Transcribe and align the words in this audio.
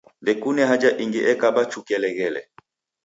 Ndekune 0.21 0.61
haja 0.69 0.89
ingi 1.03 1.19
ekaba 1.31 1.61
chukeleghele. 1.71 2.41